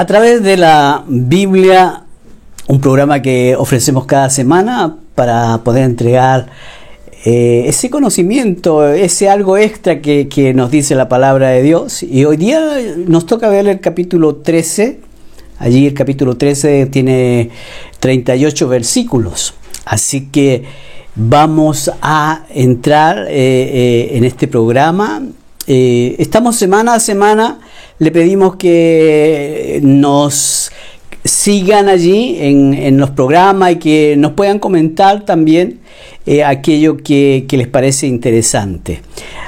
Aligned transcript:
A 0.00 0.06
través 0.06 0.42
de 0.42 0.56
la 0.56 1.04
Biblia, 1.08 2.04
un 2.68 2.80
programa 2.80 3.20
que 3.20 3.54
ofrecemos 3.54 4.06
cada 4.06 4.30
semana 4.30 4.96
para 5.14 5.58
poder 5.62 5.84
entregar 5.84 6.46
eh, 7.26 7.64
ese 7.66 7.90
conocimiento, 7.90 8.88
ese 8.88 9.28
algo 9.28 9.58
extra 9.58 10.00
que, 10.00 10.26
que 10.26 10.54
nos 10.54 10.70
dice 10.70 10.94
la 10.94 11.10
palabra 11.10 11.50
de 11.50 11.62
Dios. 11.62 12.02
Y 12.02 12.24
hoy 12.24 12.38
día 12.38 12.78
nos 12.96 13.26
toca 13.26 13.50
ver 13.50 13.68
el 13.68 13.80
capítulo 13.80 14.36
13. 14.36 15.00
Allí 15.58 15.88
el 15.88 15.92
capítulo 15.92 16.34
13 16.38 16.86
tiene 16.86 17.50
38 17.98 18.68
versículos. 18.68 19.52
Así 19.84 20.28
que 20.28 20.64
vamos 21.14 21.92
a 22.00 22.46
entrar 22.54 23.26
eh, 23.28 23.32
eh, 23.32 24.10
en 24.16 24.24
este 24.24 24.48
programa. 24.48 25.24
Estamos 25.66 26.56
semana 26.56 26.94
a 26.94 27.00
semana. 27.00 27.60
Le 28.00 28.10
pedimos 28.10 28.56
que 28.56 29.78
nos 29.82 30.72
sigan 31.22 31.90
allí 31.90 32.38
en, 32.40 32.72
en 32.72 32.96
los 32.96 33.10
programas 33.10 33.72
y 33.72 33.76
que 33.76 34.14
nos 34.16 34.32
puedan 34.32 34.58
comentar 34.58 35.26
también 35.26 35.80
eh, 36.24 36.42
aquello 36.42 36.96
que, 36.96 37.44
que 37.46 37.58
les 37.58 37.68
parece 37.68 38.06
interesante. 38.06 39.02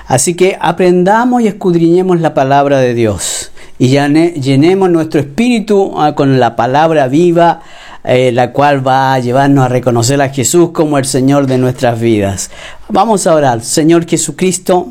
Así 0.07 0.35
que 0.35 0.59
aprendamos 0.61 1.41
y 1.41 1.47
escudriñemos 1.49 2.21
la 2.21 2.35
palabra 2.35 2.79
de 2.81 2.93
Dios 2.93 3.53
y 3.79 3.89
llene- 3.89 4.35
llenemos 4.35 4.91
nuestro 4.91 5.21
espíritu 5.21 5.95
ah, 5.97 6.15
con 6.15 6.39
la 6.39 6.55
palabra 6.55 7.09
viva, 7.09 7.63
eh, 8.05 8.33
la 8.33 8.53
cual 8.53 8.87
va 8.87 9.15
a 9.15 9.19
llevarnos 9.19 9.65
a 9.65 9.69
reconocer 9.69 10.21
a 10.21 10.29
Jesús 10.29 10.73
como 10.73 10.99
el 10.99 11.07
Señor 11.07 11.47
de 11.47 11.57
nuestras 11.57 11.99
vidas. 11.99 12.51
Vamos 12.91 13.27
a 13.27 13.35
orar. 13.35 13.63
Señor 13.63 14.07
Jesucristo, 14.07 14.89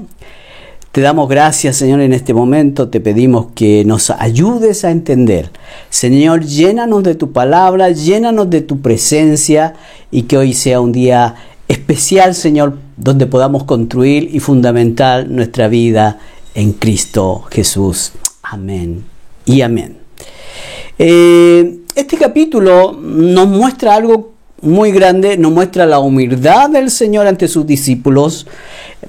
te 0.92 1.00
damos 1.00 1.30
gracias, 1.30 1.78
Señor, 1.78 2.02
en 2.02 2.12
este 2.12 2.34
momento. 2.34 2.90
Te 2.90 3.00
pedimos 3.00 3.48
que 3.56 3.86
nos 3.86 4.10
ayudes 4.10 4.84
a 4.84 4.92
entender. 4.92 5.50
Señor, 5.90 6.46
llénanos 6.46 7.04
de 7.04 7.16
tu 7.16 7.32
palabra, 7.32 7.92
llénanos 7.92 8.50
de 8.50 8.62
tu 8.62 8.82
presencia 8.82 9.76
y 10.12 10.24
que 10.24 10.38
hoy 10.38 10.54
sea 10.54 10.82
un 10.82 10.92
día 10.92 11.36
especial, 11.70 12.36
Señor, 12.36 12.78
donde 12.98 13.26
podamos 13.26 13.64
construir 13.64 14.36
y 14.36 14.42
fundamentar 14.42 15.30
nuestra 15.30 15.70
vida 15.70 16.20
en 16.56 16.74
Cristo 16.74 17.46
Jesús. 17.50 18.12
Amén 18.44 19.06
y 19.46 19.62
amén. 19.62 19.98
Eh, 21.00 21.80
este 21.96 22.18
capítulo 22.18 22.92
nos 22.92 23.48
muestra 23.48 23.96
algo 23.96 24.34
muy 24.62 24.92
grande, 24.92 25.38
nos 25.38 25.52
muestra 25.52 25.86
la 25.86 26.00
humildad 26.00 26.70
del 26.70 26.92
Señor 26.92 27.28
ante 27.28 27.48
sus 27.48 27.66
discípulos, 27.66 28.48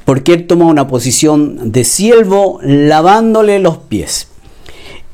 porque 0.05 0.33
Él 0.33 0.47
toma 0.47 0.67
una 0.67 0.89
posición 0.89 1.73
de 1.73 1.85
siervo 1.85 2.59
lavándole 2.63 3.59
los 3.59 3.79
pies. 3.79 4.29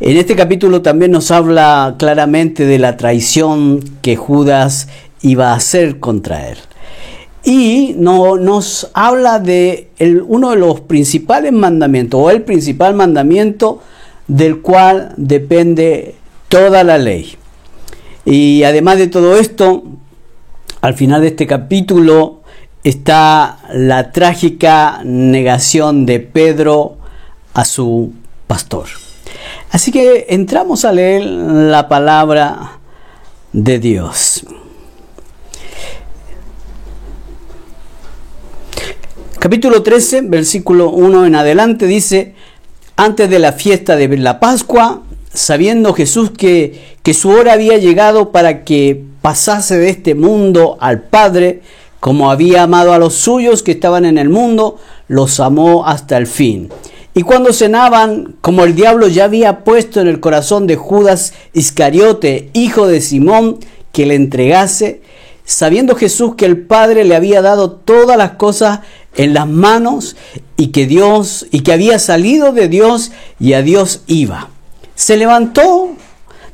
En 0.00 0.16
este 0.16 0.36
capítulo 0.36 0.80
también 0.80 1.10
nos 1.10 1.32
habla 1.32 1.96
claramente 1.98 2.64
de 2.64 2.78
la 2.78 2.96
traición 2.96 3.82
que 4.00 4.14
Judas 4.14 4.88
iba 5.22 5.52
a 5.52 5.56
hacer 5.56 5.98
contra 5.98 6.48
Él. 6.48 6.58
Y 7.44 7.94
no, 7.96 8.36
nos 8.36 8.90
habla 8.94 9.40
de 9.40 9.88
uno 10.26 10.50
de 10.50 10.56
los 10.56 10.80
principales 10.80 11.52
mandamientos, 11.52 12.20
o 12.20 12.30
el 12.30 12.42
principal 12.42 12.94
mandamiento 12.94 13.80
del 14.28 14.60
cual 14.60 15.14
depende 15.16 16.14
toda 16.48 16.84
la 16.84 16.98
ley. 16.98 17.34
Y 18.24 18.62
además 18.62 18.98
de 18.98 19.08
todo 19.08 19.36
esto, 19.36 19.82
al 20.80 20.94
final 20.94 21.22
de 21.22 21.28
este 21.28 21.46
capítulo 21.46 22.42
está 22.84 23.58
la 23.72 24.12
trágica 24.12 25.00
negación 25.04 26.06
de 26.06 26.20
Pedro 26.20 26.96
a 27.54 27.64
su 27.64 28.12
pastor. 28.46 28.86
Así 29.70 29.90
que 29.90 30.26
entramos 30.30 30.84
a 30.84 30.92
leer 30.92 31.24
la 31.24 31.88
palabra 31.88 32.78
de 33.52 33.78
Dios. 33.78 34.44
Capítulo 39.38 39.82
13, 39.82 40.22
versículo 40.22 40.90
1 40.90 41.26
en 41.26 41.34
adelante 41.34 41.86
dice, 41.86 42.34
antes 42.96 43.30
de 43.30 43.38
la 43.38 43.52
fiesta 43.52 43.96
de 43.96 44.16
la 44.16 44.40
Pascua, 44.40 45.02
sabiendo 45.32 45.94
Jesús 45.94 46.30
que, 46.30 46.96
que 47.02 47.14
su 47.14 47.30
hora 47.30 47.52
había 47.52 47.78
llegado 47.78 48.32
para 48.32 48.64
que 48.64 49.04
pasase 49.20 49.78
de 49.78 49.90
este 49.90 50.14
mundo 50.14 50.76
al 50.80 51.02
Padre, 51.02 51.62
como 52.00 52.30
había 52.30 52.62
amado 52.62 52.92
a 52.92 52.98
los 52.98 53.14
suyos 53.14 53.62
que 53.62 53.72
estaban 53.72 54.04
en 54.04 54.18
el 54.18 54.28
mundo, 54.28 54.78
los 55.08 55.40
amó 55.40 55.86
hasta 55.86 56.16
el 56.16 56.26
fin. 56.26 56.70
Y 57.14 57.22
cuando 57.22 57.52
cenaban, 57.52 58.36
como 58.40 58.64
el 58.64 58.76
diablo 58.76 59.08
ya 59.08 59.24
había 59.24 59.64
puesto 59.64 60.00
en 60.00 60.06
el 60.06 60.20
corazón 60.20 60.66
de 60.68 60.76
Judas 60.76 61.32
Iscariote, 61.52 62.50
hijo 62.52 62.86
de 62.86 63.00
Simón, 63.00 63.58
que 63.90 64.06
le 64.06 64.14
entregase, 64.14 65.02
sabiendo 65.44 65.96
Jesús 65.96 66.36
que 66.36 66.44
el 66.46 66.64
Padre 66.64 67.04
le 67.04 67.16
había 67.16 67.42
dado 67.42 67.72
todas 67.72 68.16
las 68.16 68.32
cosas 68.32 68.80
en 69.16 69.34
las 69.34 69.48
manos 69.48 70.14
y 70.56 70.68
que 70.68 70.86
Dios 70.86 71.46
y 71.50 71.60
que 71.60 71.72
había 71.72 71.98
salido 71.98 72.52
de 72.52 72.68
Dios 72.68 73.10
y 73.40 73.54
a 73.54 73.62
Dios 73.62 74.02
iba. 74.06 74.50
Se 74.94 75.16
levantó 75.16 75.90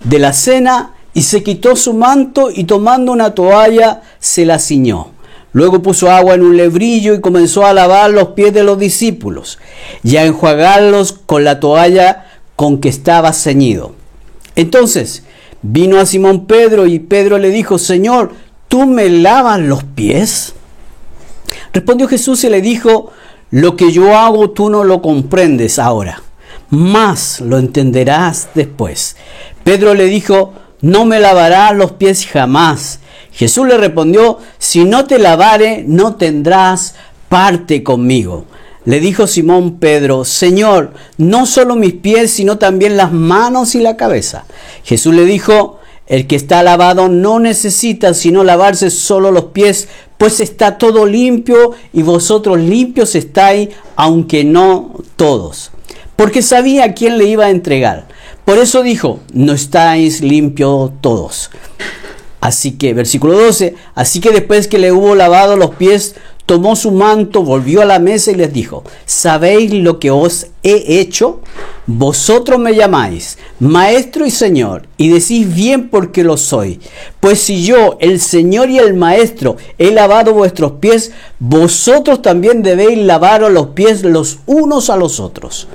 de 0.05 0.19
la 0.19 0.33
cena 0.33 0.94
y 1.15 1.23
se 1.23 1.43
quitó 1.43 1.77
su 1.77 1.95
manto 1.95 2.51
y 2.53 2.65
tomando 2.65 3.13
una 3.13 3.35
toalla 3.35 4.03
se 4.19 4.45
la 4.45 4.59
ciñó. 4.59 5.13
Luego 5.53 5.81
puso 5.81 6.11
agua 6.11 6.35
en 6.35 6.43
un 6.43 6.57
lebrillo 6.57 7.15
y 7.15 7.21
comenzó 7.21 7.65
a 7.65 7.73
lavar 7.73 8.11
los 8.11 8.31
pies 8.31 8.53
de 8.53 8.65
los 8.65 8.77
discípulos 8.77 9.61
y 10.03 10.17
a 10.17 10.25
enjuagarlos 10.25 11.13
con 11.13 11.45
la 11.45 11.61
toalla 11.61 12.27
con 12.57 12.81
que 12.81 12.89
estaba 12.89 13.33
ceñido. 13.33 13.95
Entonces 14.57 15.23
vino 15.63 15.99
a 15.99 16.07
Simón 16.07 16.47
Pedro 16.47 16.87
y 16.87 16.99
Pedro 16.99 17.39
le 17.39 17.51
dijo, 17.51 17.79
Señor, 17.79 18.33
¿tú 18.67 18.85
me 18.85 19.09
lavas 19.09 19.61
los 19.61 19.85
pies? 19.85 20.55
Respondió 21.73 22.09
Jesús 22.09 22.43
y 22.43 22.51
le 22.51 22.61
dijo, 22.61 23.13
lo 23.53 23.77
que 23.77 23.93
yo 23.93 24.17
hago 24.17 24.51
tú 24.51 24.71
no 24.71 24.83
lo 24.83 25.01
comprendes 25.01 25.79
ahora, 25.79 26.21
más 26.71 27.41
lo 27.41 27.59
entenderás 27.59 28.49
después. 28.55 29.17
Pedro 29.63 29.95
le 29.95 30.07
dijo, 30.07 30.53
no 30.85 31.07
me 31.07 31.19
lavarás 31.19 31.75
los 31.75 31.93
pies 31.93 32.27
jamás. 32.27 33.01
Jesús 33.33 33.67
le 33.67 33.79
respondió, 33.79 34.39
si 34.59 34.85
no 34.85 35.07
te 35.07 35.19
lavare, 35.19 35.83
no 35.89 36.17
tendrás 36.17 36.95
parte 37.31 37.83
conmigo. 37.83 38.45
Le 38.85 39.01
dijo 39.01 39.27
Simón 39.27 39.79
Pedro, 39.79 40.27
Señor, 40.27 40.93
no 41.17 41.47
solo 41.47 41.75
mis 41.75 41.95
pies, 41.95 42.33
sino 42.33 42.59
también 42.59 42.99
las 42.99 43.13
manos 43.13 43.75
y 43.75 43.81
la 43.81 43.97
cabeza. 43.97 44.45
Jesús 44.85 45.15
le 45.15 45.25
dijo, 45.25 45.81
el 46.07 46.27
que 46.27 46.37
está 46.37 46.63
lavado 46.63 47.09
no 47.09 47.41
necesita 47.41 48.13
sino 48.13 48.45
lavarse 48.45 48.91
solo 48.91 49.31
los 49.31 49.45
pies, 49.47 49.89
pues 50.19 50.39
está 50.39 50.77
todo 50.77 51.07
limpio 51.07 51.73
y 51.95 52.03
vosotros 52.03 52.59
limpios 52.59 53.15
estáis, 53.15 53.71
aunque 53.97 54.45
no 54.45 54.93
todos. 55.17 55.71
Porque 56.15 56.43
sabía 56.43 56.85
a 56.85 56.93
quién 56.93 57.17
le 57.17 57.25
iba 57.25 57.47
a 57.47 57.51
entregar. 57.51 58.07
Por 58.45 58.59
eso 58.59 58.83
dijo, 58.83 59.21
no 59.33 59.53
estáis 59.53 60.21
limpios 60.21 60.91
todos. 61.01 61.51
Así 62.41 62.73
que, 62.73 62.93
versículo 62.93 63.39
12, 63.39 63.75
así 63.95 64.21
que 64.21 64.31
después 64.31 64.69
que 64.69 64.79
le 64.79 64.93
hubo 64.93 65.15
lavado 65.15 65.57
los 65.57 65.77
pies, 65.77 66.15
tomó 66.45 66.77
su 66.77 66.91
manto, 66.91 67.43
volvió 67.43 67.81
a 67.81 67.87
la 67.87 67.99
mesa 67.99 68.33
y 68.33 68.35
les 68.35 68.53
dijo, 68.53 68.85
¿sabéis 69.07 69.73
lo 69.73 69.99
que 69.99 70.11
os 70.11 70.49
he 70.63 71.01
hecho? 71.01 71.41
Vosotros 71.87 72.59
me 72.59 72.75
llamáis 72.75 73.39
maestro 73.61 74.27
y 74.27 74.31
señor, 74.31 74.89
y 74.99 75.09
decís 75.09 75.55
bien 75.55 75.89
porque 75.89 76.23
lo 76.23 76.37
soy. 76.37 76.81
Pues 77.21 77.41
si 77.41 77.65
yo, 77.65 77.97
el 78.01 78.21
señor 78.21 78.69
y 78.69 78.79
el 78.79 78.93
maestro, 78.93 79.57
he 79.79 79.91
lavado 79.91 80.35
vuestros 80.35 80.73
pies, 80.73 81.13
vosotros 81.39 82.21
también 82.21 82.63
debéis 82.63 82.99
lavaros 82.99 83.51
los 83.51 83.69
pies 83.69 84.03
los 84.03 84.41
unos 84.45 84.91
a 84.91 84.97
los 84.97 85.19
otros. 85.19 85.67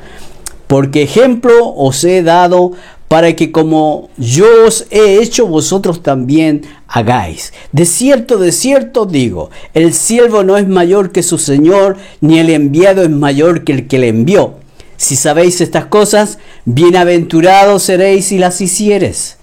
Porque 0.69 1.01
ejemplo 1.01 1.74
os 1.75 2.04
he 2.04 2.21
dado 2.21 2.74
para 3.07 3.36
que 3.36 3.51
como 3.51 4.12
yo 4.18 4.45
os 4.68 4.86
he 4.92 5.19
hecho, 5.19 5.48
vosotros 5.48 6.04
también 6.04 6.62
hagáis. 6.88 7.54
De 7.71 7.88
cierto, 7.88 8.38
de 8.38 8.51
cierto 8.51 9.07
digo, 9.07 9.50
el 9.74 9.95
siervo 9.95 10.44
no 10.44 10.57
es 10.57 10.68
mayor 10.68 11.12
que 11.12 11.24
su 11.24 11.39
Señor, 11.39 11.98
ni 12.21 12.38
el 12.38 12.51
enviado 12.51 13.01
es 13.01 13.10
mayor 13.10 13.63
que 13.63 13.71
el 13.71 13.88
que 13.88 13.98
le 13.98 14.10
envió. 14.10 14.60
Si 14.95 15.16
sabéis 15.16 15.60
estas 15.60 15.86
cosas, 15.86 16.38
bienaventurados 16.66 17.81
seréis 17.81 18.25
si 18.25 18.38
las 18.38 18.62
hicieres. 18.62 19.38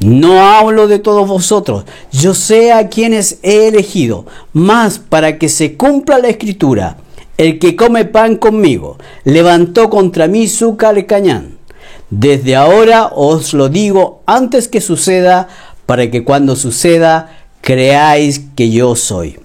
No 0.00 0.40
hablo 0.40 0.88
de 0.88 0.98
todos 0.98 1.28
vosotros, 1.28 1.84
yo 2.10 2.32
sé 2.32 2.72
a 2.72 2.88
quienes 2.88 3.38
he 3.42 3.68
elegido, 3.68 4.24
más 4.54 4.98
para 4.98 5.36
que 5.36 5.50
se 5.50 5.76
cumpla 5.76 6.20
la 6.20 6.28
escritura. 6.28 6.96
El 7.36 7.58
que 7.58 7.74
come 7.74 8.04
pan 8.04 8.36
conmigo 8.36 8.96
levantó 9.24 9.90
contra 9.90 10.28
mí 10.28 10.46
su 10.46 10.76
calcañán. 10.76 11.58
Desde 12.10 12.54
ahora 12.54 13.08
os 13.08 13.54
lo 13.54 13.68
digo 13.68 14.22
antes 14.26 14.68
que 14.68 14.80
suceda, 14.80 15.48
para 15.86 16.10
que 16.10 16.22
cuando 16.22 16.54
suceda 16.54 17.36
creáis 17.60 18.40
que 18.54 18.70
yo 18.70 18.94
soy. 18.94 19.38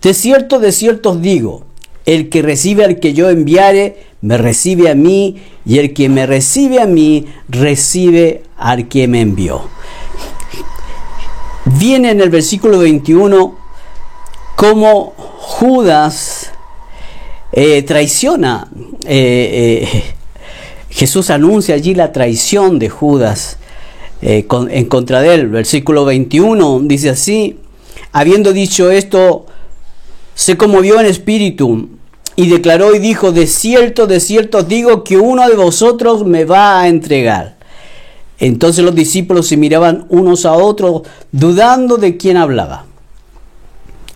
De 0.00 0.14
cierto, 0.14 0.58
de 0.58 0.72
cierto 0.72 1.10
os 1.10 1.20
digo, 1.20 1.64
el 2.06 2.28
que 2.28 2.42
recibe 2.42 2.84
al 2.84 2.98
que 2.98 3.12
yo 3.12 3.30
enviare, 3.30 4.04
me 4.22 4.38
recibe 4.38 4.90
a 4.90 4.94
mí, 4.94 5.42
y 5.66 5.78
el 5.78 5.92
que 5.92 6.08
me 6.08 6.26
recibe 6.26 6.80
a 6.80 6.86
mí, 6.86 7.26
recibe 7.48 8.42
al 8.56 8.88
que 8.88 9.06
me 9.06 9.20
envió. 9.20 9.68
Viene 11.64 12.10
en 12.10 12.20
el 12.20 12.30
versículo 12.30 12.78
21 12.78 13.56
como 14.56 15.12
Judas 15.16 16.53
eh, 17.56 17.82
traiciona, 17.82 18.68
eh, 19.06 19.80
eh, 19.84 20.02
Jesús 20.90 21.30
anuncia 21.30 21.76
allí 21.76 21.94
la 21.94 22.10
traición 22.10 22.80
de 22.80 22.88
Judas 22.88 23.58
en 24.20 24.86
contra 24.86 25.20
de 25.20 25.34
él. 25.34 25.48
Versículo 25.48 26.04
21 26.04 26.80
dice 26.84 27.10
así, 27.10 27.58
habiendo 28.10 28.52
dicho 28.52 28.90
esto, 28.90 29.46
se 30.34 30.56
conmovió 30.56 30.98
en 30.98 31.06
espíritu 31.06 31.90
y 32.34 32.48
declaró 32.48 32.94
y 32.94 32.98
dijo, 32.98 33.30
de 33.30 33.46
cierto, 33.46 34.08
de 34.08 34.18
cierto 34.18 34.64
digo 34.64 35.04
que 35.04 35.16
uno 35.16 35.48
de 35.48 35.54
vosotros 35.54 36.24
me 36.24 36.44
va 36.44 36.80
a 36.80 36.88
entregar. 36.88 37.56
Entonces 38.38 38.84
los 38.84 38.96
discípulos 38.96 39.46
se 39.46 39.56
miraban 39.56 40.06
unos 40.08 40.44
a 40.44 40.54
otros, 40.54 41.02
dudando 41.30 41.98
de 41.98 42.16
quién 42.16 42.36
hablaba. 42.36 42.86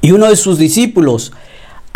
Y 0.00 0.10
uno 0.10 0.28
de 0.28 0.36
sus 0.36 0.58
discípulos, 0.58 1.32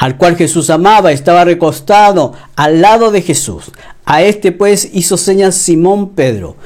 al 0.02 0.16
cual 0.16 0.34
Jesús 0.34 0.68
amaba, 0.68 1.12
estaba 1.12 1.44
recostado 1.44 2.32
al 2.56 2.80
lado 2.80 3.12
de 3.12 3.22
Jesús. 3.22 3.70
A 4.04 4.24
este 4.24 4.50
pues 4.50 4.90
hizo 4.92 5.16
señas 5.16 5.54
Simón 5.54 6.08
Pedro, 6.16 6.56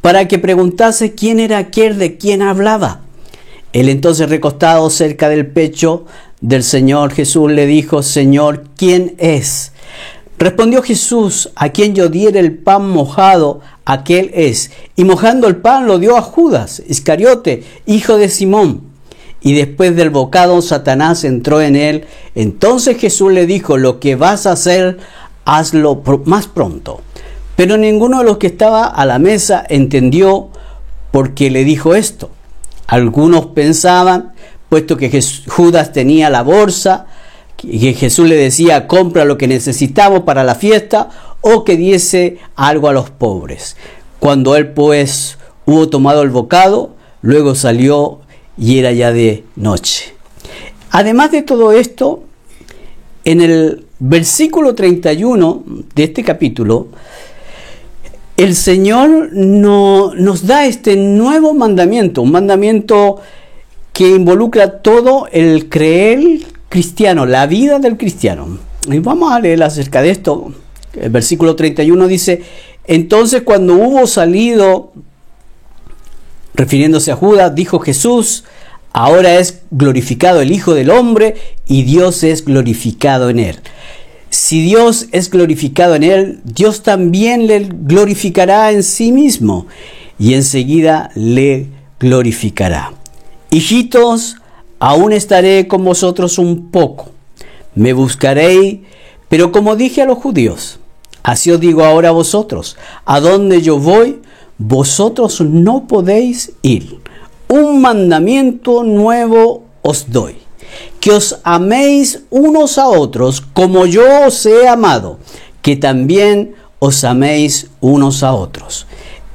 para 0.00 0.26
que 0.28 0.38
preguntase 0.38 1.14
quién 1.14 1.38
era 1.38 1.58
aquel 1.58 1.98
de 1.98 2.16
quien 2.16 2.40
hablaba. 2.40 3.02
Él 3.74 3.90
entonces 3.90 4.30
recostado 4.30 4.88
cerca 4.88 5.28
del 5.28 5.46
pecho 5.46 6.06
del 6.40 6.62
Señor 6.62 7.12
Jesús 7.12 7.52
le 7.52 7.66
dijo, 7.66 8.02
Señor, 8.02 8.64
¿quién 8.78 9.14
es? 9.18 9.72
Respondió 10.38 10.80
Jesús, 10.80 11.50
a 11.54 11.68
quien 11.68 11.94
yo 11.94 12.08
diera 12.08 12.40
el 12.40 12.56
pan 12.56 12.88
mojado, 12.88 13.60
aquel 13.84 14.30
es. 14.32 14.70
Y 14.96 15.04
mojando 15.04 15.48
el 15.48 15.56
pan 15.56 15.86
lo 15.86 15.98
dio 15.98 16.16
a 16.16 16.22
Judas, 16.22 16.82
Iscariote, 16.88 17.62
hijo 17.84 18.16
de 18.16 18.30
Simón. 18.30 18.85
Y 19.46 19.54
después 19.54 19.94
del 19.94 20.10
bocado 20.10 20.60
Satanás 20.60 21.22
entró 21.22 21.60
en 21.60 21.76
él. 21.76 22.06
Entonces 22.34 22.98
Jesús 22.98 23.30
le 23.30 23.46
dijo, 23.46 23.76
lo 23.76 24.00
que 24.00 24.16
vas 24.16 24.44
a 24.44 24.50
hacer, 24.50 24.98
hazlo 25.44 26.02
más 26.24 26.48
pronto. 26.48 27.00
Pero 27.54 27.76
ninguno 27.76 28.18
de 28.18 28.24
los 28.24 28.38
que 28.38 28.48
estaba 28.48 28.86
a 28.86 29.06
la 29.06 29.20
mesa 29.20 29.64
entendió 29.68 30.48
por 31.12 31.34
qué 31.34 31.50
le 31.50 31.62
dijo 31.62 31.94
esto. 31.94 32.30
Algunos 32.88 33.46
pensaban, 33.46 34.32
puesto 34.68 34.96
que 34.96 35.16
Judas 35.46 35.92
tenía 35.92 36.28
la 36.28 36.42
bolsa, 36.42 37.06
que 37.56 37.94
Jesús 37.94 38.28
le 38.28 38.34
decía, 38.34 38.88
compra 38.88 39.24
lo 39.24 39.38
que 39.38 39.46
necesitamos 39.46 40.22
para 40.22 40.42
la 40.42 40.56
fiesta, 40.56 41.10
o 41.40 41.62
que 41.62 41.76
diese 41.76 42.38
algo 42.56 42.88
a 42.88 42.92
los 42.92 43.10
pobres. 43.10 43.76
Cuando 44.18 44.56
él 44.56 44.72
pues 44.72 45.38
hubo 45.66 45.88
tomado 45.88 46.22
el 46.22 46.30
bocado, 46.30 46.96
luego 47.22 47.54
salió 47.54 48.25
y 48.58 48.78
era 48.78 48.92
ya 48.92 49.12
de 49.12 49.44
noche. 49.56 50.14
Además 50.90 51.30
de 51.30 51.42
todo 51.42 51.72
esto, 51.72 52.24
en 53.24 53.40
el 53.40 53.86
versículo 53.98 54.74
31 54.74 55.64
de 55.94 56.04
este 56.04 56.22
capítulo, 56.22 56.88
el 58.36 58.54
Señor 58.54 59.30
no, 59.32 60.14
nos 60.14 60.46
da 60.46 60.66
este 60.66 60.96
nuevo 60.96 61.54
mandamiento, 61.54 62.22
un 62.22 62.32
mandamiento 62.32 63.16
que 63.92 64.08
involucra 64.10 64.82
todo 64.82 65.26
el 65.32 65.68
creer 65.68 66.20
cristiano, 66.68 67.24
la 67.24 67.46
vida 67.46 67.78
del 67.78 67.96
cristiano. 67.96 68.58
Y 68.86 68.98
vamos 68.98 69.32
a 69.32 69.40
leer 69.40 69.62
acerca 69.62 70.02
de 70.02 70.10
esto. 70.10 70.52
El 70.94 71.10
versículo 71.10 71.56
31 71.56 72.06
dice, 72.06 72.42
entonces 72.86 73.42
cuando 73.42 73.74
hubo 73.74 74.06
salido, 74.06 74.92
refiriéndose 76.56 77.12
a 77.12 77.16
Judas, 77.16 77.54
dijo 77.54 77.78
Jesús, 77.78 78.44
ahora 78.92 79.38
es 79.38 79.62
glorificado 79.70 80.40
el 80.40 80.50
Hijo 80.50 80.74
del 80.74 80.90
Hombre 80.90 81.36
y 81.66 81.82
Dios 81.82 82.24
es 82.24 82.44
glorificado 82.44 83.30
en 83.30 83.38
él. 83.38 83.56
Si 84.30 84.62
Dios 84.62 85.06
es 85.12 85.30
glorificado 85.30 85.94
en 85.94 86.02
él, 86.02 86.40
Dios 86.44 86.82
también 86.82 87.46
le 87.46 87.68
glorificará 87.70 88.72
en 88.72 88.82
sí 88.82 89.12
mismo 89.12 89.66
y 90.18 90.34
enseguida 90.34 91.10
le 91.14 91.68
glorificará. 92.00 92.92
Hijitos, 93.50 94.36
aún 94.78 95.12
estaré 95.12 95.68
con 95.68 95.84
vosotros 95.84 96.38
un 96.38 96.70
poco. 96.70 97.10
Me 97.74 97.92
buscaréis, 97.92 98.80
pero 99.28 99.52
como 99.52 99.76
dije 99.76 100.02
a 100.02 100.06
los 100.06 100.18
judíos, 100.18 100.78
así 101.22 101.50
os 101.50 101.60
digo 101.60 101.84
ahora 101.84 102.08
a 102.08 102.12
vosotros, 102.12 102.76
a 103.04 103.20
donde 103.20 103.62
yo 103.62 103.78
voy, 103.78 104.20
vosotros 104.58 105.40
no 105.40 105.86
podéis 105.86 106.52
ir. 106.62 107.00
Un 107.48 107.80
mandamiento 107.80 108.82
nuevo 108.82 109.64
os 109.82 110.10
doy, 110.10 110.36
que 111.00 111.12
os 111.12 111.38
améis 111.44 112.24
unos 112.30 112.78
a 112.78 112.88
otros 112.88 113.40
como 113.40 113.86
yo 113.86 114.26
os 114.26 114.44
he 114.46 114.68
amado, 114.68 115.18
que 115.62 115.76
también 115.76 116.54
os 116.78 117.04
améis 117.04 117.70
unos 117.80 118.22
a 118.22 118.32
otros. 118.32 118.86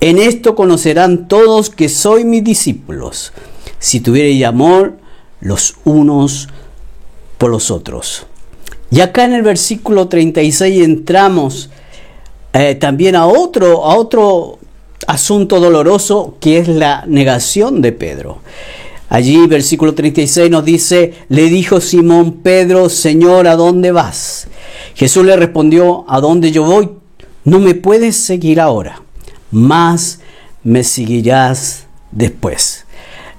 En 0.02 0.18
esto 0.18 0.56
conocerán 0.56 1.28
todos 1.28 1.70
que 1.70 1.88
soy 1.88 2.26
mis 2.26 2.44
discípulos 2.44 3.32
si 3.80 4.00
tuvierais 4.00 4.44
amor 4.46 4.98
los 5.40 5.76
unos 5.86 6.48
por 7.38 7.50
los 7.50 7.72
otros. 7.72 8.26
Y 8.92 9.00
acá 9.02 9.26
en 9.26 9.34
el 9.34 9.42
versículo 9.42 10.08
36 10.08 10.84
entramos 10.84 11.70
eh, 12.54 12.76
también 12.76 13.16
a 13.16 13.26
otro, 13.26 13.86
a 13.86 13.96
otro 13.96 14.60
asunto 15.08 15.60
doloroso 15.60 16.38
que 16.40 16.58
es 16.58 16.68
la 16.68 17.06
negación 17.08 17.82
de 17.82 17.92
Pedro. 17.92 18.40
Allí, 19.10 19.46
versículo 19.48 19.94
36 19.94 20.50
nos 20.50 20.64
dice, 20.64 21.14
le 21.28 21.50
dijo 21.50 21.82
Simón 21.82 22.40
Pedro, 22.44 22.90
Señor, 22.90 23.48
¿a 23.48 23.58
dónde 23.58 23.92
vas? 23.92 24.48
Jesús 24.96 25.26
le 25.26 25.36
respondió, 25.36 26.06
¿a 26.08 26.22
dónde 26.22 26.52
yo 26.52 26.64
voy? 26.64 26.92
No 27.44 27.60
me 27.60 27.76
puedes 27.76 28.16
seguir 28.16 28.62
ahora, 28.62 29.02
más 29.52 30.20
me 30.64 30.84
seguirás 30.84 31.88
después. 32.12 32.86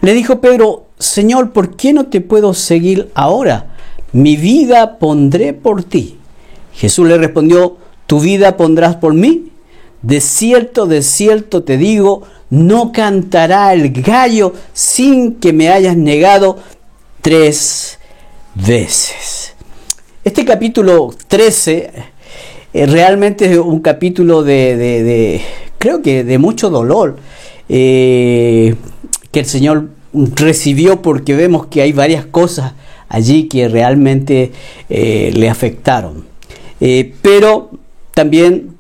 Le 0.02 0.12
dijo 0.14 0.40
Pedro, 0.40 0.87
Señor, 0.99 1.52
¿por 1.52 1.76
qué 1.76 1.92
no 1.92 2.07
te 2.07 2.21
puedo 2.21 2.54
seguir 2.54 3.11
ahora? 3.14 3.75
Mi 4.12 4.37
vida 4.37 4.99
pondré 4.99 5.52
por 5.52 5.85
ti. 5.85 6.19
Jesús 6.75 7.09
le 7.09 7.16
respondió, 7.16 7.78
¿tu 8.07 8.21
vida 8.21 8.57
pondrás 8.57 8.97
por 8.97 9.14
mí? 9.14 9.51
De 10.02 10.21
cierto, 10.21 10.87
de 10.87 11.02
cierto 11.02 11.62
te 11.62 11.76
digo, 11.76 12.23
no 12.50 12.92
cantará 12.92 13.73
el 13.73 13.92
gallo 13.92 14.52
sin 14.73 15.37
que 15.37 15.52
me 15.52 15.68
hayas 15.68 15.97
negado 15.97 16.59
tres 17.21 17.99
veces. 18.54 19.54
Este 20.25 20.44
capítulo 20.44 21.14
13 21.28 21.90
eh, 22.75 22.87
realmente 22.87 23.50
es 23.50 23.59
un 23.59 23.80
capítulo 23.80 24.42
de, 24.42 25.40
creo 25.78 26.02
que 26.02 26.25
de 26.25 26.38
mucho 26.38 26.68
dolor. 26.68 27.16
Eh, 27.68 28.75
que 29.30 29.40
el 29.40 29.47
Señor 29.47 29.88
recibió 30.12 31.00
porque 31.00 31.35
vemos 31.35 31.66
que 31.66 31.80
hay 31.80 31.92
varias 31.92 32.26
cosas 32.26 32.75
allí 33.09 33.49
que 33.49 33.68
realmente 33.68 34.52
eh, 34.90 35.30
le 35.35 35.49
afectaron. 35.49 36.26
Pero 37.23 37.71
también 38.12 38.72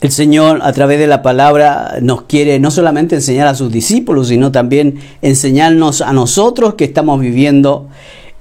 el 0.00 0.10
Señor 0.10 0.60
a 0.62 0.72
través 0.72 0.98
de 0.98 1.06
la 1.06 1.22
palabra 1.22 1.98
nos 2.00 2.22
quiere 2.22 2.58
no 2.58 2.70
solamente 2.70 3.16
enseñar 3.16 3.46
a 3.48 3.54
sus 3.54 3.70
discípulos, 3.70 4.28
sino 4.28 4.50
también 4.50 4.98
enseñarnos 5.20 6.00
a 6.00 6.12
nosotros 6.12 6.74
que 6.74 6.84
estamos 6.84 7.20
viviendo 7.20 7.88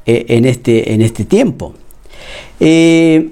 eh, 0.06 0.26
en, 0.30 0.46
este, 0.46 0.94
en 0.94 1.02
este 1.02 1.26
tiempo. 1.26 1.74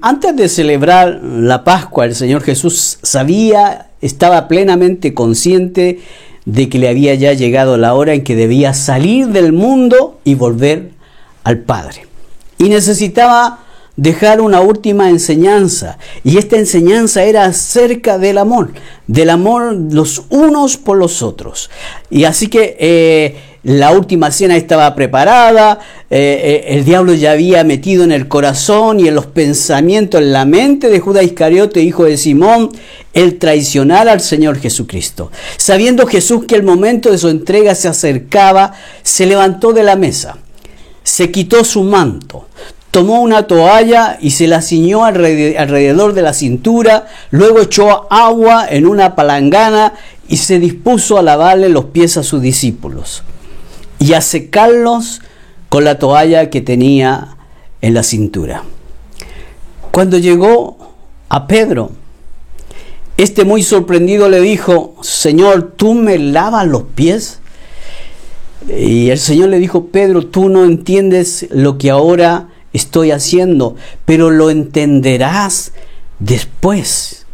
antes 0.02 0.36
de 0.36 0.50
celebrar 0.50 1.22
la 1.24 1.64
Pascua, 1.64 2.06
el 2.06 2.16
Señor 2.16 2.42
Jesús 2.42 3.00
sabía, 3.02 3.88
estaba 4.02 4.48
plenamente 4.48 5.14
consciente 5.14 6.00
de 6.46 6.70
que 6.70 6.80
le 6.80 6.88
había 6.88 7.14
ya 7.16 7.34
llegado 7.34 7.78
la 7.78 7.94
hora 7.94 8.14
en 8.14 8.24
que 8.24 8.36
debía 8.36 8.74
salir 8.74 9.28
del 9.28 9.52
mundo 9.52 10.20
y 10.24 10.36
volver 10.36 10.92
al 11.44 11.60
Padre. 11.60 12.06
Y 12.58 12.70
necesitaba 12.70 13.60
dejar 13.98 14.40
una 14.40 14.62
última 14.62 15.10
enseñanza. 15.10 15.98
Y 16.24 16.38
esta 16.38 16.56
enseñanza 16.58 17.24
era 17.24 17.46
acerca 17.46 18.18
del 18.18 18.38
amor, 18.38 18.72
del 19.08 19.30
amor 19.30 19.76
los 19.92 20.24
unos 20.30 20.78
por 20.78 20.98
los 20.98 21.22
otros. 21.22 21.70
Y 22.10 22.24
así 22.24 22.48
que 22.48 22.78
eh, 22.80 23.36
la 23.64 23.92
última 23.92 24.32
cena 24.32 24.56
estaba 24.56 24.96
preparada, 24.96 25.80
eh, 26.10 26.64
eh, 26.70 26.76
el 26.76 26.86
diablo 26.86 27.14
ya 27.14 27.32
había 27.32 27.66
metido 27.66 28.06
en 28.06 28.14
el 28.14 28.28
corazón 28.30 29.00
y 29.00 29.10
en 29.10 29.16
los 29.16 29.26
pensamientos, 29.26 30.22
en 30.22 30.32
la 30.32 30.46
mente 30.46 30.90
de 30.90 31.00
Judas 31.00 31.26
Iscariote, 31.26 31.82
hijo 31.82 32.06
de 32.06 32.16
Simón, 32.16 32.70
el 33.14 33.38
traicionar 33.40 34.08
al 34.08 34.22
Señor 34.22 34.60
Jesucristo. 34.60 35.32
Sabiendo 35.58 36.08
Jesús 36.08 36.46
que 36.46 36.56
el 36.56 36.64
momento 36.64 37.12
de 37.12 37.18
su 37.18 37.30
entrega 37.30 37.76
se 37.76 37.90
acercaba, 37.90 38.74
se 39.02 39.26
levantó 39.26 39.74
de 39.74 39.84
la 39.84 39.96
mesa, 39.96 40.38
se 41.04 41.32
quitó 41.32 41.66
su 41.66 41.84
manto, 41.84 42.48
tomó 42.98 43.22
una 43.22 43.46
toalla 43.46 44.18
y 44.20 44.32
se 44.32 44.48
la 44.48 44.64
ciñó 44.64 45.06
alrededor 45.06 46.14
de 46.14 46.24
la 46.24 46.34
cintura, 46.34 47.06
luego 47.30 47.62
echó 47.62 48.12
agua 48.12 48.66
en 48.68 48.88
una 48.88 49.14
palangana 49.14 49.94
y 50.28 50.38
se 50.38 50.58
dispuso 50.58 51.20
a 51.20 51.22
lavarle 51.22 51.70
los 51.70 51.86
pies 51.86 52.18
a 52.18 52.24
sus 52.24 52.42
discípulos 52.42 53.22
y 54.00 54.14
a 54.14 54.22
secarlos 54.22 55.22
con 55.70 55.84
la 55.84 56.00
toalla 56.00 56.50
que 56.50 56.62
tenía 56.62 57.38
en 57.82 57.94
la 57.94 58.02
cintura. 58.02 58.64
Cuando 59.92 60.18
llegó 60.18 60.96
a 61.30 61.46
Pedro, 61.46 61.92
este 63.16 63.46
muy 63.46 63.62
sorprendido 63.62 64.28
le 64.28 64.42
dijo, 64.42 64.96
Señor, 65.04 65.74
¿tú 65.78 65.94
me 65.94 66.18
lavas 66.18 66.66
los 66.66 66.82
pies? 66.96 67.42
Y 68.68 69.12
el 69.12 69.20
Señor 69.20 69.50
le 69.50 69.60
dijo, 69.60 69.90
Pedro, 69.90 70.26
tú 70.26 70.50
no 70.50 70.66
entiendes 70.66 71.46
lo 71.52 71.78
que 71.78 71.92
ahora 71.92 72.50
estoy 72.78 73.12
haciendo, 73.12 73.76
pero 74.06 74.30
lo 74.30 74.50
entenderás 74.50 75.74
después. 76.20 77.26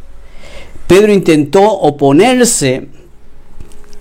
Pedro 0.88 1.14
intentó 1.14 1.62
oponerse, 1.62 2.88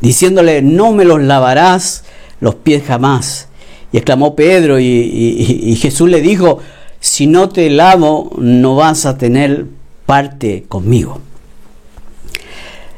diciéndole, 0.01 0.63
no 0.63 0.93
me 0.93 1.05
los 1.05 1.21
lavarás 1.23 2.05
los 2.41 2.57
pies 2.57 2.83
jamás. 2.85 3.49
Y 3.93 3.99
exclamó 3.99 4.35
Pedro 4.35 4.81
y, 4.81 5.77
Jesús 5.81 6.09
le 6.09 6.21
dijo, 6.21 6.61
si 6.99 7.27
no 7.27 7.49
te 7.49 7.69
lavo, 7.71 8.33
no 8.39 8.75
vas 8.77 9.07
a 9.07 9.19
tener 9.19 9.67
parte 10.07 10.65
conmigo. 10.69 11.21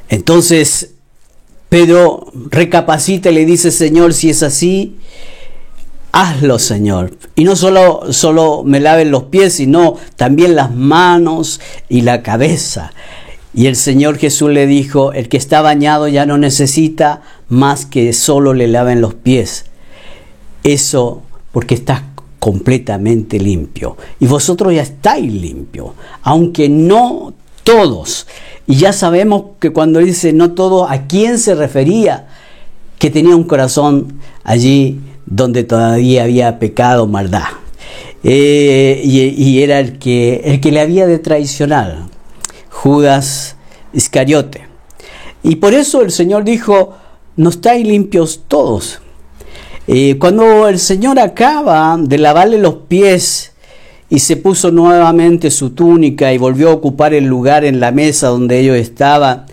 Entonces 0.08 0.94
Pedro 1.68 2.30
recapacita 2.50 3.30
y 3.30 3.34
le 3.34 3.44
dice, 3.44 3.72
Señor, 3.72 4.14
si 4.14 4.30
es 4.30 4.42
así, 4.44 4.96
hazlo, 6.14 6.60
Señor. 6.60 7.18
Y 7.34 7.42
no 7.42 7.56
solo, 7.56 8.12
solo 8.12 8.62
me 8.64 8.78
laven 8.78 9.10
los 9.10 9.24
pies, 9.24 9.54
sino 9.54 9.96
también 10.14 10.54
las 10.54 10.72
manos 10.72 11.60
y 11.88 12.02
la 12.02 12.22
cabeza. 12.22 12.92
Y 13.52 13.66
el 13.66 13.74
Señor 13.74 14.18
Jesús 14.18 14.50
le 14.50 14.66
dijo, 14.66 15.12
el 15.12 15.28
que 15.28 15.36
está 15.36 15.60
bañado 15.60 16.06
ya 16.06 16.24
no 16.24 16.38
necesita 16.38 17.22
más 17.48 17.84
que 17.84 18.12
solo 18.12 18.54
le 18.54 18.68
laven 18.68 19.00
los 19.00 19.14
pies. 19.14 19.66
Eso 20.62 21.22
porque 21.50 21.74
estás 21.74 22.02
completamente 22.38 23.40
limpio. 23.40 23.96
Y 24.20 24.26
vosotros 24.26 24.72
ya 24.72 24.82
estáis 24.82 25.32
limpios, 25.32 25.90
aunque 26.22 26.68
no 26.68 27.34
todos. 27.64 28.28
Y 28.68 28.76
ya 28.76 28.92
sabemos 28.92 29.44
que 29.58 29.72
cuando 29.72 29.98
dice 29.98 30.32
no 30.32 30.52
todos, 30.52 30.88
¿a 30.88 31.08
quién 31.08 31.38
se 31.40 31.56
refería? 31.56 32.28
Que 32.98 33.10
tenía 33.10 33.34
un 33.34 33.44
corazón 33.44 34.20
allí 34.44 35.00
donde 35.26 35.64
todavía 35.64 36.24
había 36.24 36.58
pecado, 36.58 37.06
maldad. 37.06 37.44
Eh, 38.22 39.02
y, 39.04 39.62
era 39.62 39.80
el 39.80 39.98
que, 39.98 40.42
el 40.44 40.60
que 40.60 40.72
le 40.72 40.80
había 40.80 41.06
de 41.06 41.18
traicionar, 41.18 42.06
Judas 42.70 43.56
Iscariote. 43.92 44.66
Y 45.42 45.56
por 45.56 45.74
eso 45.74 46.00
el 46.00 46.10
Señor 46.10 46.44
dijo, 46.44 46.94
no 47.36 47.50
estáis 47.50 47.86
limpios 47.86 48.44
todos. 48.48 49.00
Eh, 49.86 50.16
cuando 50.18 50.68
el 50.68 50.78
Señor 50.78 51.18
acaba 51.18 51.98
de 52.00 52.16
lavarle 52.16 52.56
los 52.56 52.76
pies 52.88 53.52
y 54.08 54.20
se 54.20 54.36
puso 54.36 54.70
nuevamente 54.70 55.50
su 55.50 55.70
túnica 55.70 56.32
y 56.32 56.38
volvió 56.38 56.70
a 56.70 56.74
ocupar 56.74 57.12
el 57.12 57.24
lugar 57.24 57.64
en 57.64 57.80
la 57.80 57.92
mesa 57.92 58.28
donde 58.28 58.60
ellos 58.60 58.76
estaban, 58.76 59.44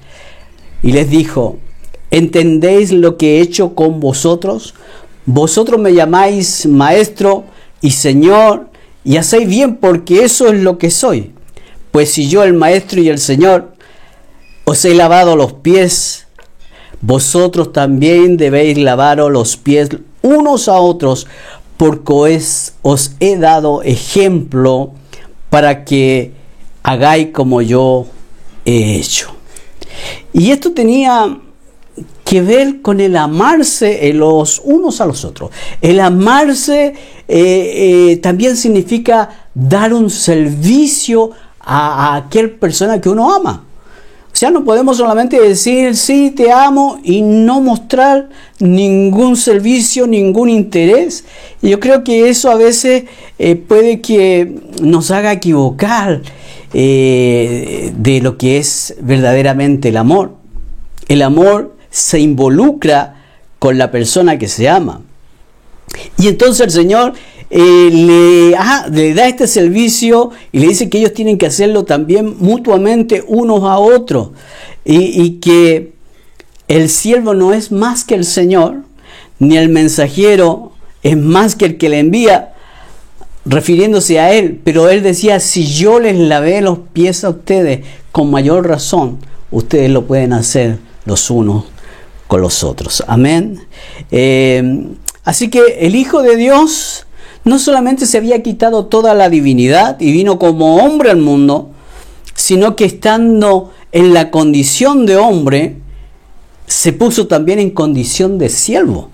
y 0.83 0.93
les 0.93 1.09
dijo, 1.09 1.57
¿entendéis 2.09 2.91
lo 2.91 3.17
que 3.17 3.37
he 3.37 3.41
hecho 3.41 3.75
con 3.75 3.99
vosotros? 3.99 4.73
Vosotros 5.25 5.79
me 5.79 5.93
llamáis 5.93 6.65
maestro 6.65 7.45
y 7.81 7.91
señor, 7.91 8.69
y 9.03 9.17
hacéis 9.17 9.47
bien 9.47 9.75
porque 9.77 10.23
eso 10.23 10.47
es 10.47 10.59
lo 10.61 10.77
que 10.77 10.89
soy. 10.91 11.31
Pues 11.91 12.11
si 12.11 12.29
yo, 12.29 12.43
el 12.43 12.53
maestro 12.53 13.01
y 13.01 13.09
el 13.09 13.19
señor, 13.19 13.73
os 14.65 14.85
he 14.85 14.93
lavado 14.93 15.35
los 15.35 15.53
pies, 15.53 16.27
vosotros 17.01 17.73
también 17.73 18.37
debéis 18.37 18.77
lavaros 18.77 19.31
los 19.31 19.57
pies 19.57 19.89
unos 20.21 20.67
a 20.67 20.75
otros, 20.75 21.27
porque 21.77 22.39
os, 22.83 23.11
he 23.19 23.37
dado 23.37 23.81
ejemplo 23.81 24.91
para 25.49 25.83
que 25.83 26.31
hagáis 26.83 27.29
como 27.33 27.61
yo 27.61 28.05
he 28.65 28.97
hecho. 28.97 29.31
Y 30.31 30.51
esto 30.51 30.73
tenía 30.73 31.39
que 32.23 32.41
ver 32.41 32.81
con 32.81 33.01
el 33.01 33.17
amarse 33.17 34.11
los 34.13 34.61
unos 34.63 35.01
a 35.01 35.05
los 35.05 35.25
otros. 35.25 35.51
El 35.81 35.99
amarse 35.99 36.93
eh, 37.27 38.13
eh, 38.13 38.17
también 38.23 38.55
significa 38.55 39.47
dar 39.53 39.93
un 39.93 40.09
servicio 40.09 41.31
a, 41.59 42.13
a 42.13 42.15
aquel 42.15 42.51
persona 42.51 43.01
que 43.01 43.09
uno 43.09 43.33
ama. 43.33 43.65
O 44.27 44.35
sea, 44.41 44.49
no 44.49 44.63
podemos 44.63 44.95
solamente 44.95 45.41
decir 45.41 45.97
sí, 45.97 46.31
te 46.31 46.53
amo 46.53 46.99
y 47.03 47.21
no 47.21 47.59
mostrar 47.59 48.29
ningún 48.59 49.35
servicio, 49.35 50.07
ningún 50.07 50.47
interés. 50.47 51.25
yo 51.61 51.81
creo 51.81 52.05
que 52.05 52.29
eso 52.29 52.49
a 52.49 52.55
veces 52.55 53.03
eh, 53.39 53.57
puede 53.57 53.99
que 53.99 54.55
nos 54.81 55.11
haga 55.11 55.33
equivocar 55.33 56.21
de 56.71 58.19
lo 58.23 58.37
que 58.37 58.57
es 58.57 58.95
verdaderamente 59.01 59.89
el 59.89 59.97
amor. 59.97 60.37
El 61.09 61.23
amor 61.23 61.80
se 61.91 62.19
involucra 62.19 63.21
con 63.59 63.77
la 63.77 63.91
persona 63.91 64.39
que 64.39 64.47
se 64.47 64.67
ama. 64.67 65.01
Y 66.17 66.29
entonces 66.29 66.65
el 66.65 66.71
Señor 66.71 67.13
eh, 67.49 67.89
le, 67.91 69.13
da 69.13 69.27
este 69.27 69.45
servicio 69.45 70.31
y 70.51 70.59
le 70.59 70.69
dice 70.69 70.89
que 70.89 70.97
ellos 70.97 71.13
tienen 71.13 71.37
que 71.37 71.45
hacerlo 71.45 71.83
también 71.83 72.37
mutuamente 72.39 73.23
unos 73.27 73.63
a 73.63 73.77
otros. 73.77 74.29
Y, 74.85 75.21
y 75.21 75.31
que 75.39 75.93
el 76.67 76.89
siervo 76.89 77.33
no 77.33 77.53
es 77.53 77.71
más 77.71 78.03
que 78.05 78.15
el 78.15 78.23
Señor, 78.23 78.77
ni 79.37 79.57
el 79.57 79.69
mensajero 79.69 80.71
es 81.03 81.17
más 81.17 81.55
que 81.55 81.65
el 81.65 81.77
que 81.77 81.89
le 81.89 81.99
envía, 81.99 82.53
refiriéndose 83.45 84.19
a 84.19 84.31
él. 84.31 84.61
Pero 84.63 84.89
él 84.89 85.03
decía, 85.03 85.41
si 85.41 85.67
yo 85.67 85.99
les 85.99 86.17
lavé 86.17 86.61
los 86.61 86.79
pies 86.93 87.25
a 87.25 87.29
ustedes, 87.29 87.81
con 88.13 88.31
mayor 88.31 88.67
razón, 88.67 89.19
ustedes 89.51 89.89
lo 89.89 90.05
pueden 90.05 90.31
hacer 90.31 90.77
los 91.05 91.29
unos 91.29 91.65
con 92.31 92.39
los 92.39 92.63
otros. 92.63 93.03
Amén. 93.07 93.59
Eh, 94.09 94.85
así 95.25 95.49
que 95.49 95.79
el 95.81 95.95
Hijo 95.95 96.21
de 96.21 96.37
Dios 96.37 97.05
no 97.43 97.59
solamente 97.59 98.05
se 98.05 98.17
había 98.17 98.41
quitado 98.41 98.85
toda 98.85 99.13
la 99.13 99.27
divinidad 99.27 99.99
y 99.99 100.13
vino 100.13 100.39
como 100.39 100.77
hombre 100.77 101.11
al 101.11 101.17
mundo, 101.17 101.71
sino 102.33 102.77
que 102.77 102.85
estando 102.85 103.73
en 103.91 104.13
la 104.13 104.31
condición 104.31 105.05
de 105.05 105.17
hombre, 105.17 105.75
se 106.67 106.93
puso 106.93 107.27
también 107.27 107.59
en 107.59 107.71
condición 107.71 108.37
de 108.37 108.47
siervo. 108.47 109.09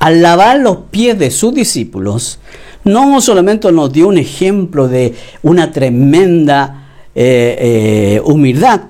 Al 0.00 0.20
lavar 0.20 0.58
los 0.58 0.78
pies 0.90 1.16
de 1.20 1.30
sus 1.30 1.54
discípulos, 1.54 2.40
no 2.82 3.20
solamente 3.20 3.70
nos 3.70 3.92
dio 3.92 4.08
un 4.08 4.18
ejemplo 4.18 4.88
de 4.88 5.14
una 5.44 5.70
tremenda 5.70 6.88
eh, 7.14 8.16
eh, 8.16 8.20
humildad, 8.24 8.80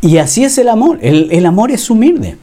y 0.00 0.18
así 0.18 0.44
es 0.44 0.58
el 0.58 0.68
amor. 0.68 0.98
El, 1.02 1.44
amor 1.46 1.70
es 1.70 1.90
humilde. 1.90 2.36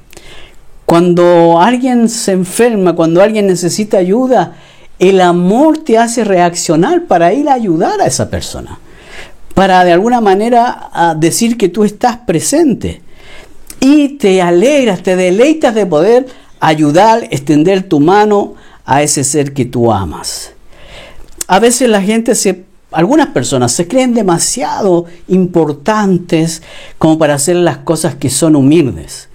Cuando 0.85 1.59
alguien 1.59 2.09
se 2.09 2.33
enferma, 2.33 2.95
cuando 2.95 3.21
alguien 3.21 3.47
necesita 3.47 3.97
ayuda, 3.97 4.55
el 4.99 5.21
amor 5.21 5.79
te 5.79 5.97
hace 5.97 6.23
reaccionar 6.23 7.05
para 7.05 7.33
ir 7.33 7.49
a 7.49 7.53
ayudar 7.53 8.01
a 8.01 8.05
esa 8.05 8.29
persona. 8.29 8.79
Para 9.53 9.83
de 9.85 9.93
alguna 9.93 10.21
manera 10.21 11.15
decir 11.17 11.57
que 11.57 11.69
tú 11.69 11.83
estás 11.83 12.17
presente. 12.17 13.01
Y 13.79 14.17
te 14.17 14.41
alegras, 14.41 15.03
te 15.03 15.15
deleitas 15.15 15.75
de 15.75 15.85
poder 15.85 16.27
ayudar, 16.59 17.23
extender 17.31 17.87
tu 17.87 17.99
mano 17.99 18.55
a 18.85 19.01
ese 19.01 19.23
ser 19.23 19.53
que 19.53 19.65
tú 19.65 19.91
amas. 19.91 20.51
A 21.47 21.59
veces 21.59 21.89
la 21.89 22.01
gente 22.01 22.35
se 22.35 22.65
algunas 22.95 23.27
personas 23.27 23.73
se 23.73 23.87
creen 23.87 24.13
demasiado 24.13 25.05
importantes 25.27 26.63
como 26.97 27.17
para 27.17 27.35
hacer 27.35 27.57
las 27.57 27.79
cosas 27.79 28.15
que 28.15 28.29
son 28.29 28.55
humildes. 28.55 29.27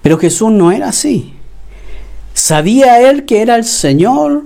Pero 0.00 0.18
Jesús 0.18 0.50
no 0.50 0.72
era 0.72 0.88
así. 0.88 1.34
Sabía 2.32 3.10
él 3.10 3.26
que 3.26 3.42
era 3.42 3.56
el 3.56 3.64
Señor 3.64 4.44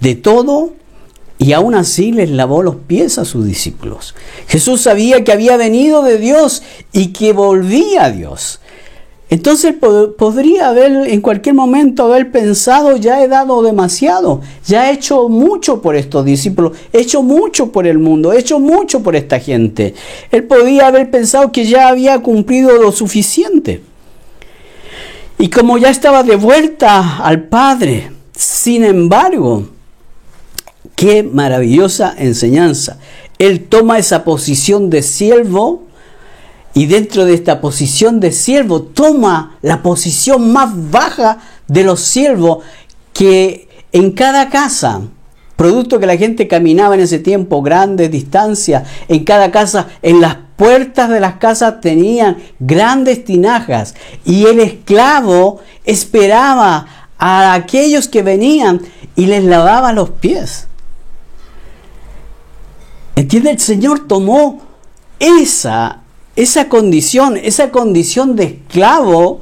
de 0.00 0.16
todo 0.16 0.72
y 1.38 1.52
aún 1.52 1.74
así 1.74 2.12
les 2.12 2.30
lavó 2.30 2.62
los 2.62 2.76
pies 2.76 3.18
a 3.18 3.24
sus 3.24 3.46
discípulos. 3.46 4.14
Jesús 4.48 4.82
sabía 4.82 5.22
que 5.22 5.32
había 5.32 5.56
venido 5.56 6.02
de 6.02 6.18
Dios 6.18 6.62
y 6.92 7.08
que 7.08 7.32
volvía 7.32 8.06
a 8.06 8.10
Dios. 8.10 8.60
Entonces 9.32 9.74
podría 10.18 10.68
haber 10.68 11.08
en 11.08 11.22
cualquier 11.22 11.54
momento 11.54 12.04
haber 12.04 12.30
pensado, 12.30 12.98
ya 12.98 13.24
he 13.24 13.28
dado 13.28 13.62
demasiado, 13.62 14.42
ya 14.66 14.90
he 14.90 14.92
hecho 14.92 15.30
mucho 15.30 15.80
por 15.80 15.96
estos 15.96 16.26
discípulos, 16.26 16.76
he 16.92 17.00
hecho 17.00 17.22
mucho 17.22 17.72
por 17.72 17.86
el 17.86 17.98
mundo, 17.98 18.34
he 18.34 18.38
hecho 18.38 18.60
mucho 18.60 19.02
por 19.02 19.16
esta 19.16 19.40
gente. 19.40 19.94
Él 20.30 20.44
podía 20.44 20.88
haber 20.88 21.10
pensado 21.10 21.50
que 21.50 21.64
ya 21.64 21.88
había 21.88 22.18
cumplido 22.18 22.76
lo 22.76 22.92
suficiente. 22.92 23.80
Y 25.38 25.48
como 25.48 25.78
ya 25.78 25.88
estaba 25.88 26.22
de 26.22 26.36
vuelta 26.36 27.16
al 27.16 27.44
Padre, 27.44 28.10
sin 28.36 28.84
embargo, 28.84 29.64
Qué 30.94 31.22
maravillosa 31.22 32.14
enseñanza. 32.18 32.98
Él 33.38 33.64
toma 33.64 33.98
esa 33.98 34.24
posición 34.24 34.90
de 34.90 35.02
siervo 35.02 35.84
y 36.74 36.86
dentro 36.86 37.24
de 37.24 37.34
esta 37.34 37.60
posición 37.60 38.20
de 38.20 38.32
siervo 38.32 38.82
toma 38.82 39.58
la 39.62 39.82
posición 39.82 40.52
más 40.52 40.90
baja 40.90 41.38
de 41.68 41.84
los 41.84 42.00
siervos 42.00 42.64
que 43.12 43.68
en 43.92 44.12
cada 44.12 44.48
casa, 44.48 45.02
producto 45.56 46.00
que 46.00 46.06
la 46.06 46.16
gente 46.16 46.48
caminaba 46.48 46.94
en 46.94 47.02
ese 47.02 47.18
tiempo, 47.18 47.62
grandes 47.62 48.10
distancias, 48.10 48.88
en 49.08 49.24
cada 49.24 49.50
casa, 49.50 49.88
en 50.00 50.20
las 50.20 50.36
puertas 50.56 51.10
de 51.10 51.20
las 51.20 51.34
casas 51.34 51.80
tenían 51.80 52.38
grandes 52.58 53.24
tinajas 53.24 53.94
y 54.24 54.46
el 54.46 54.60
esclavo 54.60 55.60
esperaba 55.84 56.86
a 57.18 57.54
aquellos 57.54 58.08
que 58.08 58.22
venían 58.22 58.80
y 59.14 59.26
les 59.26 59.44
lavaba 59.44 59.92
los 59.92 60.10
pies. 60.10 60.68
¿Entiende? 63.14 63.50
El 63.50 63.60
Señor 63.60 64.06
tomó 64.06 64.62
esa, 65.18 66.01
esa 66.36 66.68
condición, 66.68 67.36
esa 67.36 67.70
condición 67.70 68.36
de 68.36 68.44
esclavo 68.44 69.40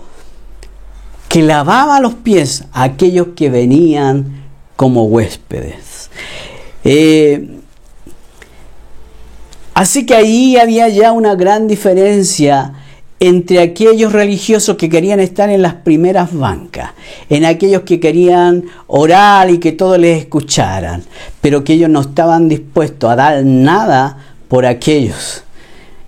que 1.28 1.42
lavaba 1.42 2.00
los 2.00 2.14
pies 2.14 2.64
a 2.72 2.82
aquellos 2.82 3.28
que 3.36 3.50
venían 3.50 4.44
como 4.76 5.04
huéspedes. 5.04 6.10
Eh, 6.82 7.60
así 9.74 10.06
que 10.06 10.14
ahí 10.14 10.56
había 10.56 10.88
ya 10.88 11.12
una 11.12 11.36
gran 11.36 11.68
diferencia 11.68 12.74
entre 13.20 13.60
aquellos 13.60 14.12
religiosos 14.12 14.76
que 14.76 14.88
querían 14.88 15.20
estar 15.20 15.50
en 15.50 15.60
las 15.60 15.74
primeras 15.74 16.32
bancas, 16.32 16.92
en 17.28 17.44
aquellos 17.44 17.82
que 17.82 18.00
querían 18.00 18.64
orar 18.86 19.50
y 19.50 19.58
que 19.58 19.72
todos 19.72 19.98
les 19.98 20.20
escucharan, 20.20 21.04
pero 21.42 21.62
que 21.62 21.74
ellos 21.74 21.90
no 21.90 22.00
estaban 22.00 22.48
dispuestos 22.48 23.10
a 23.10 23.16
dar 23.16 23.44
nada 23.44 24.16
por 24.48 24.64
aquellos. 24.64 25.44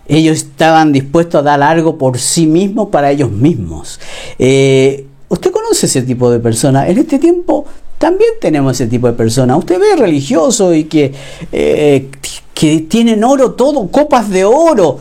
Ellos 0.06 0.38
estaban 0.38 0.92
dispuestos 0.92 1.40
a 1.40 1.42
dar 1.42 1.62
algo 1.62 1.96
por 1.96 2.18
sí 2.18 2.46
mismos 2.46 2.88
para 2.88 3.10
ellos 3.10 3.30
mismos. 3.30 4.00
Eh, 4.38 5.06
¿Usted 5.28 5.50
conoce 5.50 5.86
ese 5.86 6.02
tipo 6.02 6.30
de 6.30 6.40
personas? 6.40 6.88
En 6.88 6.98
este 6.98 7.18
tiempo 7.18 7.64
también 7.98 8.32
tenemos 8.40 8.74
ese 8.74 8.90
tipo 8.90 9.06
de 9.06 9.12
personas. 9.12 9.58
Usted 9.58 9.78
ve 9.78 9.96
religiosos 9.96 10.74
y 10.74 10.84
que, 10.84 11.12
eh, 11.52 12.08
que 12.52 12.80
tienen 12.80 13.22
oro 13.22 13.52
todo, 13.52 13.88
copas 13.88 14.28
de 14.28 14.44
oro, 14.44 14.98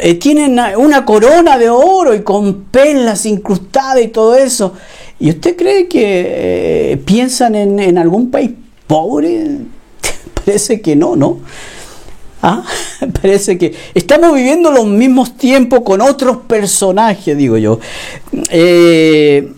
eh, 0.00 0.14
tienen 0.14 0.60
una 0.76 1.04
corona 1.04 1.56
de 1.58 1.70
oro 1.70 2.14
y 2.14 2.20
con 2.20 2.64
perlas 2.64 3.24
incrustadas 3.24 4.04
y 4.04 4.08
todo 4.08 4.36
eso. 4.36 4.74
¿Y 5.18 5.30
usted 5.30 5.56
cree 5.56 5.88
que 5.88 7.00
piensan 7.06 7.54
en, 7.54 7.96
algún 7.96 8.30
país 8.30 8.50
pobre? 8.86 9.58
Parece 10.34 10.82
que 10.82 10.94
no, 10.94 11.16
¿no? 11.16 11.38
¿Ah? 12.42 12.64
Parece 13.22 13.58
que 13.58 13.74
estamos 13.94 14.34
viviendo 14.34 14.70
los 14.70 14.86
mismos 14.86 15.36
tiempos 15.36 15.80
con 15.80 16.00
otros 16.00 16.38
personajes, 16.46 17.36
digo 17.36 17.56
yo. 17.56 17.78
Eh, 18.50 19.52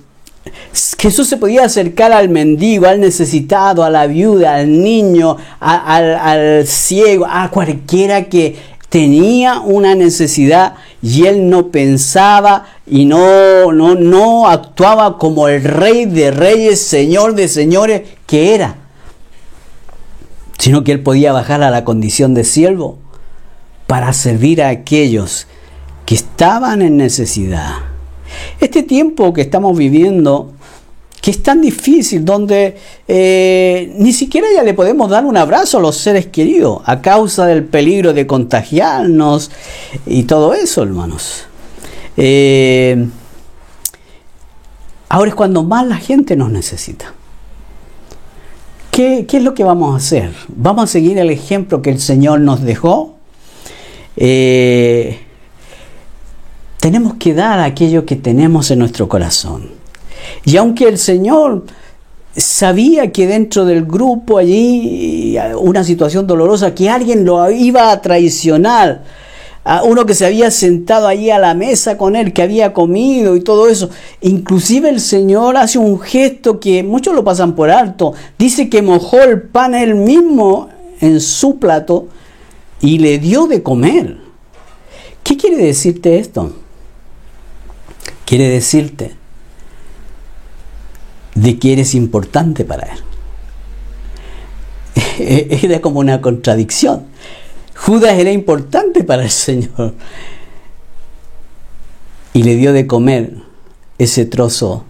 Jesús 0.98 1.28
se 1.28 1.36
podía 1.36 1.64
acercar 1.64 2.12
al 2.12 2.28
mendigo, 2.28 2.86
al 2.86 3.00
necesitado, 3.00 3.84
a 3.84 3.90
la 3.90 4.06
viuda, 4.06 4.56
al 4.56 4.82
niño, 4.82 5.36
al 5.60 6.66
ciego, 6.66 7.26
a 7.28 7.50
cualquiera 7.50 8.24
que 8.24 8.56
tenía 8.88 9.60
una 9.60 9.94
necesidad 9.94 10.74
y 11.02 11.26
él 11.26 11.50
no 11.50 11.68
pensaba 11.68 12.66
y 12.86 13.04
no, 13.04 13.72
no, 13.72 13.94
no 13.94 14.48
actuaba 14.48 15.18
como 15.18 15.48
el 15.48 15.62
rey 15.62 16.06
de 16.06 16.30
reyes, 16.30 16.80
señor 16.80 17.34
de 17.34 17.48
señores 17.48 18.02
que 18.26 18.54
era, 18.54 18.76
sino 20.58 20.84
que 20.84 20.92
él 20.92 21.00
podía 21.00 21.32
bajar 21.32 21.62
a 21.62 21.70
la 21.70 21.84
condición 21.84 22.34
de 22.34 22.44
siervo 22.44 22.98
para 23.86 24.12
servir 24.12 24.62
a 24.62 24.68
aquellos 24.68 25.46
que 26.04 26.14
estaban 26.14 26.82
en 26.82 26.96
necesidad. 26.96 27.74
Este 28.60 28.82
tiempo 28.82 29.32
que 29.32 29.40
estamos 29.40 29.76
viviendo 29.76 30.52
que 31.20 31.32
es 31.32 31.42
tan 31.42 31.60
difícil, 31.60 32.24
donde 32.24 32.76
eh, 33.08 33.92
ni 33.96 34.12
siquiera 34.12 34.46
ya 34.54 34.62
le 34.62 34.74
podemos 34.74 35.10
dar 35.10 35.24
un 35.24 35.36
abrazo 35.36 35.78
a 35.78 35.80
los 35.80 35.96
seres 35.96 36.26
queridos 36.26 36.80
a 36.84 37.00
causa 37.02 37.46
del 37.46 37.64
peligro 37.64 38.12
de 38.12 38.26
contagiarnos 38.26 39.50
y 40.06 40.22
todo 40.24 40.54
eso, 40.54 40.82
hermanos. 40.82 41.44
Eh, 42.16 43.06
ahora 45.08 45.28
es 45.28 45.34
cuando 45.34 45.64
más 45.64 45.86
la 45.86 45.96
gente 45.96 46.36
nos 46.36 46.50
necesita. 46.50 47.14
¿Qué, 48.98 49.24
es 49.32 49.44
lo 49.44 49.54
que 49.54 49.62
vamos 49.62 49.94
a 49.94 49.98
hacer? 49.98 50.32
¿Vamos 50.48 50.82
a 50.82 50.86
seguir 50.88 51.18
el 51.18 51.30
ejemplo 51.30 51.80
que 51.82 51.90
el 51.90 52.00
Señor 52.00 52.40
nos 52.40 52.64
dejó? 52.64 53.14
Eh, 54.16 55.20
tenemos 56.80 57.14
que 57.14 57.32
dar 57.32 57.60
aquello 57.60 58.04
que 58.04 58.16
tenemos 58.16 58.72
en 58.72 58.80
nuestro 58.80 59.08
corazón. 59.08 59.70
Y 60.44 60.56
aunque 60.56 60.88
el 60.88 60.98
Señor 60.98 61.62
sabía 62.36 63.12
que 63.12 63.28
dentro 63.28 63.64
del 63.64 63.84
grupo 63.84 64.36
allí, 64.36 65.38
una 65.60 65.84
situación 65.84 66.26
dolorosa, 66.26 66.74
que 66.74 66.90
alguien 66.90 67.24
lo 67.24 67.48
iba 67.52 67.92
a 67.92 68.02
traicionar, 68.02 69.04
uno 69.84 70.06
que 70.06 70.14
se 70.14 70.24
había 70.24 70.50
sentado 70.50 71.06
allí 71.06 71.30
a 71.30 71.38
la 71.38 71.54
mesa 71.54 71.98
con 71.98 72.16
él, 72.16 72.32
que 72.32 72.42
había 72.42 72.72
comido 72.72 73.36
y 73.36 73.40
todo 73.40 73.68
eso. 73.68 73.90
Inclusive 74.22 74.88
el 74.88 75.00
Señor 75.00 75.56
hace 75.56 75.78
un 75.78 76.00
gesto 76.00 76.58
que 76.58 76.82
muchos 76.82 77.14
lo 77.14 77.22
pasan 77.22 77.54
por 77.54 77.70
alto. 77.70 78.14
Dice 78.38 78.70
que 78.70 78.80
mojó 78.80 79.20
el 79.20 79.42
pan 79.42 79.74
él 79.74 79.94
mismo 79.94 80.68
en 81.00 81.20
su 81.20 81.58
plato 81.58 82.08
y 82.80 82.98
le 82.98 83.18
dio 83.18 83.46
de 83.46 83.62
comer. 83.62 84.18
¿Qué 85.22 85.36
quiere 85.36 85.58
decirte 85.58 86.18
esto? 86.18 86.54
Quiere 88.24 88.48
decirte 88.48 89.14
de 91.34 91.58
que 91.58 91.74
eres 91.74 91.94
importante 91.94 92.64
para 92.64 92.88
Él. 92.92 92.98
Era 95.62 95.80
como 95.80 96.00
una 96.00 96.20
contradicción. 96.20 97.07
Judas 97.84 98.18
era 98.18 98.32
importante 98.32 99.04
para 99.04 99.22
el 99.22 99.30
Señor 99.30 99.94
y 102.34 102.42
le 102.42 102.56
dio 102.56 102.72
de 102.72 102.86
comer 102.86 103.32
ese 103.98 104.26
trozo 104.26 104.84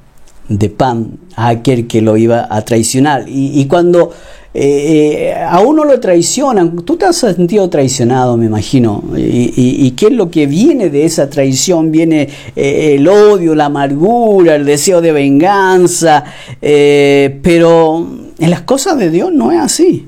de 0.49 0.71
pan 0.71 1.19
a 1.37 1.49
aquel 1.49 1.87
que 1.87 2.01
lo 2.01 2.17
iba 2.17 2.47
a 2.51 2.65
traicionar. 2.65 3.25
Y, 3.29 3.65
cuando 3.67 4.13
eh, 4.55 5.33
eh, 5.33 5.35
a 5.35 5.61
uno 5.61 5.85
lo 5.85 6.01
traicionan, 6.01 6.77
tú 6.85 6.97
te 6.97 7.05
has 7.05 7.17
sentido 7.17 7.69
traicionado, 7.69 8.37
me 8.37 8.47
imagino. 8.47 9.05
Y, 9.17 9.91
qué 9.93 10.07
es 10.07 10.13
lo 10.13 10.31
que 10.31 10.47
viene 10.47 10.89
de 10.89 11.05
esa 11.05 11.29
traición? 11.29 11.93
Viene 11.93 12.29
eh, 12.57 12.95
el 12.95 13.07
odio, 13.07 13.55
la 13.55 13.67
amargura, 13.67 14.57
el 14.57 14.65
deseo 14.65 15.01
de 15.01 15.13
venganza. 15.13 16.25
pero 16.61 18.09
en 18.39 18.51
las 18.51 18.63
cosas 18.63 18.99
de 18.99 19.11
Dios 19.11 19.33
no 19.33 19.53
es 19.53 19.61
así. 19.61 20.07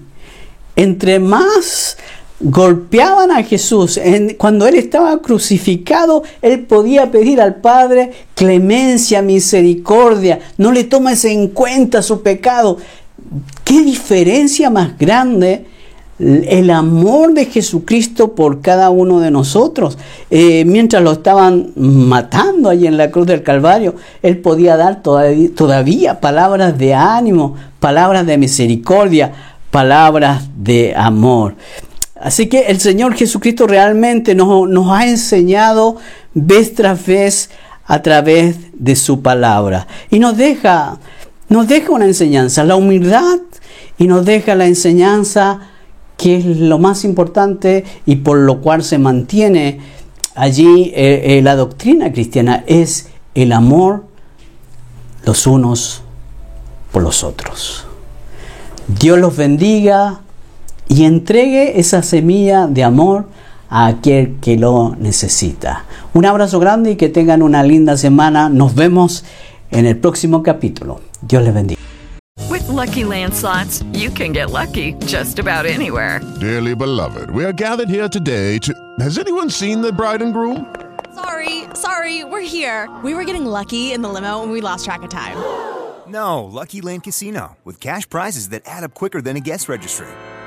Entre 0.76 1.18
más 1.18 1.98
golpeaban 2.40 3.30
a 3.30 3.42
Jesús. 3.42 4.00
cuando 4.38 4.66
él 4.66 4.76
estaba 4.76 5.20
crucificado, 5.20 6.22
él 6.42 6.60
podía 6.60 7.10
pedir 7.10 7.40
al 7.40 7.56
Padre 7.56 8.12
clemencia, 8.34 9.22
misericordia. 9.22 10.40
No 10.56 10.72
le 10.72 10.84
tomes 10.84 11.24
en 11.26 11.48
cuenta 11.48 12.02
su 12.02 12.22
pecado. 12.22 12.78
¿Qué 13.64 13.82
diferencia 13.82 14.70
más 14.70 14.98
grande? 14.98 15.66
el 16.20 16.68
amor 16.68 17.32
de 17.32 17.46
Jesucristo 17.46 18.34
por 18.34 18.60
cada 18.60 18.90
uno 18.90 19.20
de 19.20 19.30
nosotros. 19.30 19.96
Eh, 20.30 20.64
mientras 20.66 21.02
lo 21.02 21.12
estaban 21.12 21.72
matando 21.76 22.68
allí 22.68 22.86
en 22.86 22.98
la 22.98 23.10
cruz 23.10 23.26
del 23.26 23.42
Calvario, 23.42 23.94
Él 24.22 24.38
podía 24.38 24.76
dar 24.76 25.02
todavía, 25.02 25.48
todavía 25.54 26.20
palabras 26.20 26.76
de 26.76 26.92
ánimo, 26.92 27.54
palabras 27.78 28.26
de 28.26 28.36
misericordia, 28.36 29.32
palabras 29.70 30.50
de 30.56 30.94
amor. 30.94 31.54
Así 32.20 32.48
que 32.48 32.66
el 32.66 32.80
Señor 32.80 33.14
Jesucristo 33.14 33.66
realmente 33.66 34.34
nos, 34.34 34.88
ha 34.92 35.06
enseñado 35.06 35.96
vez 36.34 36.74
tras 36.74 37.06
vez 37.06 37.50
a 37.86 38.02
través 38.02 38.56
de 38.74 38.94
su 38.94 39.22
palabra. 39.22 39.86
Y 40.10 40.18
nos 40.18 40.36
deja, 40.36 40.98
nos 41.48 41.66
deja 41.66 41.90
una 41.90 42.04
enseñanza, 42.04 42.62
la 42.64 42.76
humildad 42.76 43.38
y 43.96 44.06
nos 44.06 44.26
deja 44.26 44.54
la 44.54 44.66
enseñanza 44.66 45.60
que 46.18 46.36
es 46.36 46.44
lo 46.44 46.78
más 46.78 47.04
importante 47.04 47.84
y 48.04 48.16
por 48.16 48.36
lo 48.36 48.60
cual 48.60 48.84
se 48.84 48.98
mantiene 48.98 49.80
allí 50.34 50.92
eh, 50.94 51.38
eh, 51.38 51.42
la 51.42 51.56
doctrina 51.56 52.12
cristiana, 52.12 52.64
es 52.66 53.08
el 53.34 53.52
amor 53.52 54.04
los 55.24 55.46
unos 55.46 56.02
por 56.92 57.02
los 57.02 57.24
otros. 57.24 57.86
Dios 58.86 59.18
los 59.18 59.36
bendiga 59.36 60.20
y 60.90 61.04
entregue 61.04 61.78
esa 61.78 62.02
semilla 62.02 62.66
de 62.66 62.82
amor 62.82 63.26
a 63.68 63.86
aquel 63.86 64.40
que 64.40 64.56
lo 64.56 64.96
necesita. 64.98 65.84
Un 66.14 66.26
abrazo 66.26 66.58
grande 66.58 66.90
y 66.90 66.96
que 66.96 67.08
tengan 67.08 67.42
una 67.42 67.62
linda 67.62 67.96
semana. 67.96 68.48
Nos 68.48 68.74
vemos 68.74 69.24
en 69.70 69.86
el 69.86 69.96
próximo 69.96 70.42
capítulo. 70.42 71.00
Dios 71.22 71.44
les 71.44 71.54
bendiga. 71.54 71.80
With 72.50 72.66
lucky 72.68 73.04
landslots, 73.04 73.84
you 73.92 74.10
can 74.10 74.32
get 74.32 74.50
lucky 74.50 74.94
just 75.06 75.38
about 75.38 75.64
anywhere. 75.64 76.20
Dearly 76.40 76.74
beloved, 76.74 77.30
we 77.30 77.44
are 77.44 77.52
gathered 77.52 77.88
here 77.88 78.08
today 78.08 78.58
to. 78.58 78.72
Has 78.98 79.16
anyone 79.16 79.48
seen 79.48 79.82
the 79.82 79.92
bride 79.92 80.22
and 80.22 80.32
groom? 80.34 80.66
Sorry, 81.14 81.66
sorry, 81.74 82.24
we're 82.24 82.40
here. 82.40 82.88
We 83.04 83.14
were 83.14 83.24
getting 83.24 83.46
lucky 83.46 83.92
in 83.92 84.02
the 84.02 84.08
limo 84.08 84.42
and 84.42 84.50
we 84.50 84.60
lost 84.60 84.84
track 84.86 85.02
of 85.04 85.10
time. 85.10 85.36
No, 86.08 86.42
Lucky 86.44 86.80
Land 86.80 87.04
Casino, 87.04 87.56
with 87.64 87.78
cash 87.78 88.08
prizes 88.08 88.48
that 88.48 88.62
add 88.66 88.82
up 88.82 88.94
quicker 88.94 89.22
than 89.22 89.36
a 89.36 89.40
guest 89.40 89.68
registry. 89.68 90.08